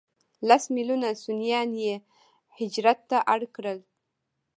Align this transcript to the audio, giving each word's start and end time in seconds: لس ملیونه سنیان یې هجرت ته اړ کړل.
لس 0.47 0.63
ملیونه 0.75 1.09
سنیان 1.23 1.69
یې 1.83 1.93
هجرت 2.57 2.99
ته 3.09 3.17
اړ 3.33 3.41
کړل. 3.55 3.79